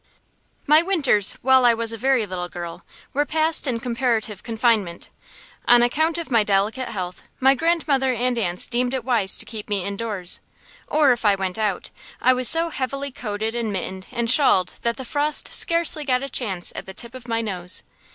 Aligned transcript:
My 0.65 0.81
winters, 0.81 1.33
while 1.43 1.63
I 1.63 1.75
was 1.75 1.91
a 1.91 1.95
very 1.95 2.25
little 2.25 2.49
girl, 2.49 2.83
were 3.13 3.23
passed 3.23 3.67
in 3.67 3.79
comparative 3.79 4.41
confinement. 4.41 5.11
On 5.67 5.83
account 5.83 6.17
of 6.17 6.31
my 6.31 6.43
delicate 6.43 6.89
health, 6.89 7.21
my 7.39 7.53
grandmother 7.53 8.11
and 8.11 8.35
aunts 8.39 8.67
deemed 8.67 8.95
it 8.95 9.05
wise 9.05 9.37
to 9.37 9.45
keep 9.45 9.69
me 9.69 9.85
indoors; 9.85 10.39
or 10.87 11.11
if 11.11 11.23
I 11.23 11.35
went 11.35 11.59
out, 11.59 11.91
I 12.19 12.33
was 12.33 12.49
so 12.49 12.71
heavily 12.71 13.11
coated 13.11 13.53
and 13.53 13.71
mittened 13.71 14.07
and 14.11 14.27
shawled 14.31 14.79
that 14.81 14.97
the 14.97 15.05
frost 15.05 15.53
scarcely 15.53 16.03
got 16.03 16.23
a 16.23 16.29
chance 16.29 16.73
at 16.75 16.87
the 16.87 16.95
tip 16.95 17.13
of 17.13 17.27
my 17.27 17.41
nose. 17.41 17.83